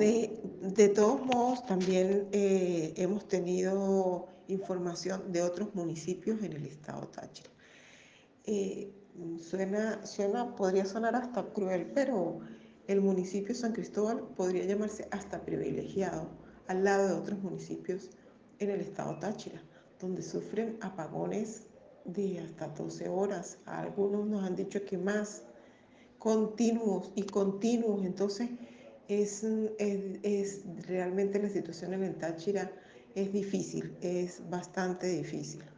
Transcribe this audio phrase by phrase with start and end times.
[0.00, 7.50] De, todos modos, también eh, hemos tenido información de otros municipios en el estado Táchira.
[8.46, 8.90] Eh,
[9.38, 12.40] suena, suena, podría sonar hasta cruel, pero
[12.86, 16.30] el municipio de San Cristóbal podría llamarse hasta privilegiado
[16.66, 18.08] al lado de otros municipios
[18.58, 19.62] en el estado Táchira,
[19.98, 21.64] donde sufren apagones
[22.06, 23.58] de hasta 12 horas.
[23.66, 25.42] Algunos nos han dicho que más,
[26.18, 28.06] continuos y continuos.
[28.06, 28.48] Entonces,
[29.10, 29.44] es,
[30.22, 32.70] es, realmente la situación en el Táchira
[33.14, 35.70] es difícil, es bastante difícil.